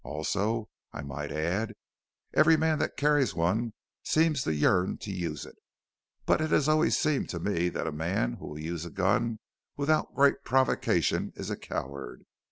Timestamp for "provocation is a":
10.43-11.55